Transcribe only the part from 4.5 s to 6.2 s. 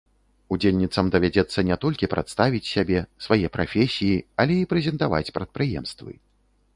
і прэзентаваць прадпрыемствы.